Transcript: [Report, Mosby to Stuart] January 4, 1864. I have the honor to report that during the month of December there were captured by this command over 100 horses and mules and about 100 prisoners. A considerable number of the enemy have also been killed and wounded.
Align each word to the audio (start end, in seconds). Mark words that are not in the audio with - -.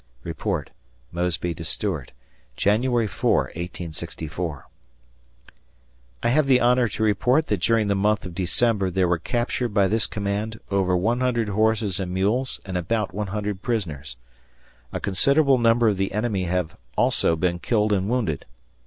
[Report, 0.31 0.71
Mosby 1.11 1.53
to 1.53 1.63
Stuart] 1.63 2.11
January 2.57 3.05
4, 3.05 3.37
1864. 3.55 4.67
I 6.23 6.27
have 6.29 6.47
the 6.47 6.59
honor 6.59 6.87
to 6.87 7.03
report 7.03 7.45
that 7.45 7.61
during 7.61 7.87
the 7.87 7.93
month 7.93 8.25
of 8.25 8.33
December 8.33 8.89
there 8.89 9.07
were 9.07 9.19
captured 9.19 9.75
by 9.75 9.87
this 9.87 10.07
command 10.07 10.59
over 10.71 10.97
100 10.97 11.49
horses 11.49 11.99
and 11.99 12.11
mules 12.11 12.59
and 12.65 12.77
about 12.77 13.13
100 13.13 13.61
prisoners. 13.61 14.17
A 14.91 14.99
considerable 14.99 15.59
number 15.59 15.87
of 15.89 15.97
the 15.97 16.13
enemy 16.13 16.45
have 16.45 16.75
also 16.97 17.35
been 17.35 17.59
killed 17.59 17.93
and 17.93 18.09
wounded. 18.09 18.47